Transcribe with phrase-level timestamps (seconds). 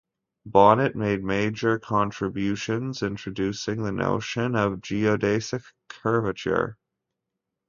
[0.47, 6.75] Bonnet made major contributions introducing the notion of geodesic curvature.